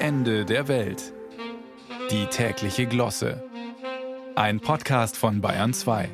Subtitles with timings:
[0.00, 1.12] Ende der Welt.
[2.12, 3.42] Die tägliche Glosse.
[4.36, 6.08] Ein Podcast von Bayern 2.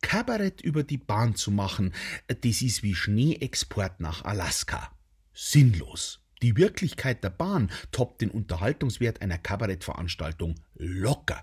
[0.00, 1.92] Kabarett über die Bahn zu machen,
[2.28, 4.92] das ist wie Schneeexport nach Alaska.
[5.34, 6.20] Sinnlos.
[6.40, 11.42] Die Wirklichkeit der Bahn toppt den Unterhaltungswert einer Kabarettveranstaltung locker.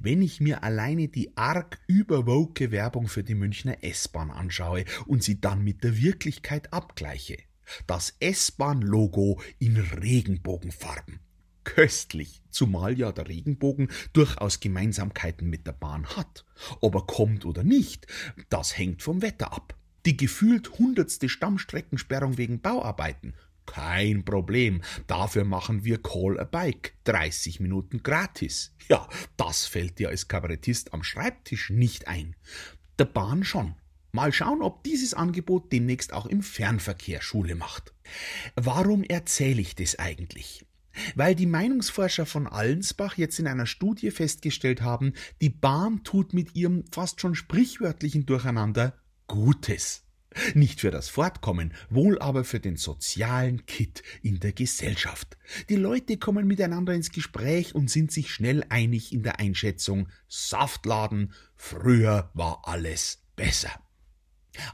[0.00, 5.38] Wenn ich mir alleine die arg überwoke Werbung für die Münchner S-Bahn anschaue und sie
[5.38, 7.36] dann mit der Wirklichkeit abgleiche.
[7.86, 11.20] Das S-Bahn-Logo in Regenbogenfarben.
[11.64, 16.44] Köstlich, zumal ja der Regenbogen durchaus Gemeinsamkeiten mit der Bahn hat.
[16.80, 18.06] Ob er kommt oder nicht,
[18.50, 19.74] das hängt vom Wetter ab.
[20.06, 23.34] Die gefühlt hundertste Stammstreckensperrung wegen Bauarbeiten.
[23.66, 26.94] Kein Problem, dafür machen wir Call a Bike.
[27.04, 28.74] 30 Minuten gratis.
[28.88, 29.08] Ja,
[29.38, 32.36] das fällt dir als Kabarettist am Schreibtisch nicht ein.
[32.98, 33.74] Der Bahn schon.
[34.14, 37.92] Mal schauen, ob dieses Angebot demnächst auch im Fernverkehr Schule macht.
[38.54, 40.64] Warum erzähle ich das eigentlich?
[41.16, 46.54] Weil die Meinungsforscher von Allensbach jetzt in einer Studie festgestellt haben, die Bahn tut mit
[46.54, 50.04] ihrem fast schon sprichwörtlichen Durcheinander Gutes.
[50.54, 55.36] Nicht für das Fortkommen, wohl aber für den sozialen Kit in der Gesellschaft.
[55.68, 61.32] Die Leute kommen miteinander ins Gespräch und sind sich schnell einig in der Einschätzung Saftladen,
[61.56, 63.72] früher war alles besser.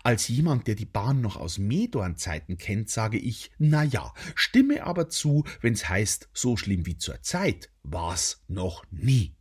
[0.03, 5.09] Als jemand, der die Bahn noch aus Medorn-Zeiten kennt, sage ich, na ja, stimme aber
[5.09, 9.35] zu, wenn's heißt, so schlimm wie zur Zeit war's noch nie.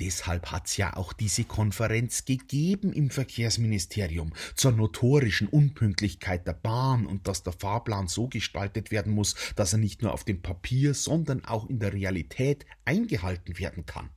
[0.00, 7.28] Deshalb hat's ja auch diese Konferenz gegeben im Verkehrsministerium zur notorischen Unpünktlichkeit der Bahn und
[7.28, 11.44] dass der Fahrplan so gestaltet werden muss, dass er nicht nur auf dem Papier, sondern
[11.44, 14.08] auch in der Realität eingehalten werden kann.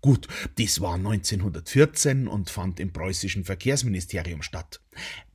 [0.00, 0.28] Gut,
[0.58, 4.80] dies war 1914 und fand im preußischen Verkehrsministerium statt.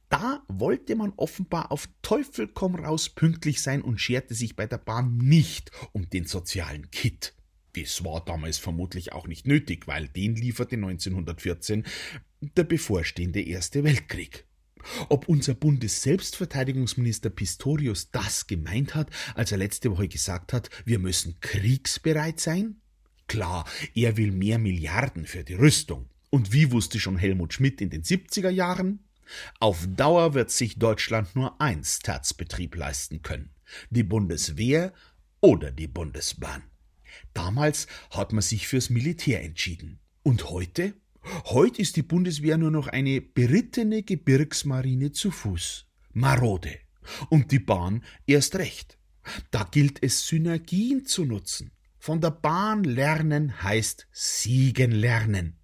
[0.09, 4.77] Da wollte man offenbar auf Teufel komm raus pünktlich sein und scherte sich bei der
[4.77, 7.33] Bahn nicht um den sozialen Kit.
[7.75, 11.83] Das war damals vermutlich auch nicht nötig, weil den lieferte 1914
[12.41, 14.45] der bevorstehende Erste Weltkrieg.
[15.09, 21.39] Ob unser Bundesselbstverteidigungsminister Pistorius das gemeint hat, als er letzte Woche gesagt hat, wir müssen
[21.39, 22.81] kriegsbereit sein?
[23.33, 26.07] Klar, er will mehr Milliarden für die Rüstung.
[26.29, 28.99] Und wie wusste schon Helmut Schmidt in den 70er Jahren?
[29.59, 33.49] Auf Dauer wird sich Deutschland nur ein Staatsbetrieb leisten können.
[33.89, 34.93] Die Bundeswehr
[35.41, 36.61] oder die Bundesbahn.
[37.33, 39.99] Damals hat man sich fürs Militär entschieden.
[40.21, 40.93] Und heute?
[41.45, 45.87] Heute ist die Bundeswehr nur noch eine berittene Gebirgsmarine zu Fuß.
[46.11, 46.77] Marode.
[47.29, 48.99] Und die Bahn erst recht.
[49.49, 51.71] Da gilt es, Synergien zu nutzen.
[52.05, 55.55] Von der Bahn lernen heißt siegen lernen.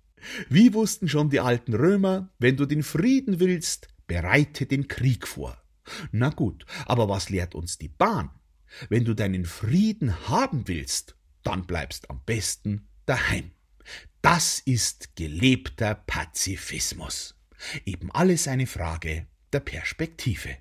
[0.47, 5.61] Wie wussten schon die alten Römer, wenn du den Frieden willst, bereite den Krieg vor.
[6.13, 8.29] Na gut, aber was lehrt uns die Bahn?
[8.87, 13.51] Wenn du deinen Frieden haben willst, dann bleibst am besten daheim.
[14.21, 17.35] Das ist gelebter Pazifismus.
[17.83, 20.55] Eben alles eine Frage der Perspektive.